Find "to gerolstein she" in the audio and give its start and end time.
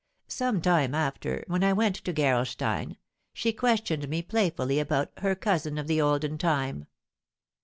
1.97-3.53